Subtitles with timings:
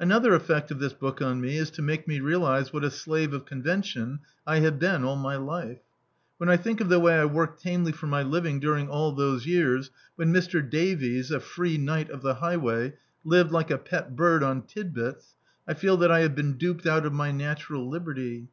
[0.00, 3.34] Another effect of this book on me is to make me realise what a slave
[3.34, 5.80] of convention I have been all my life.
[6.38, 9.44] When I think of the way I worked tamely for my living during all those
[9.44, 10.66] years when Mr.
[10.66, 15.36] Davies, a free knight of the hi^way, lived like a pet bird on titbits,
[15.68, 18.48] I feel that I have been duped out of my natural liberty.